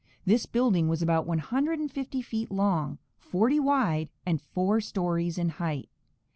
[0.25, 5.37] This building was about one hundred and fifty feet long, forty wide, and four stories
[5.37, 5.89] in height.